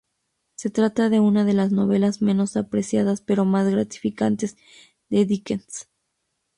Se 0.55 0.71
trata 0.71 1.09
de 1.11 1.19
una 1.19 1.45
de 1.45 1.53
las 1.53 1.71
novelas 1.71 2.23
menos 2.23 2.57
apreciadas, 2.57 3.21
pero 3.21 3.45
más 3.45 3.69
gratificantes, 3.69 4.57
de 5.09 5.25
Dickens. 5.25 5.89